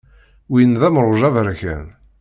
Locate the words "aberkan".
1.27-1.85